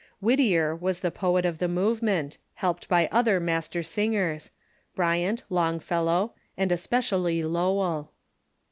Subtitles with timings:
[0.19, 4.49] Whittier was the poet of the movement, helped by other master singers—
[4.95, 8.11] Bryant, Longfellow, and especially Lowell.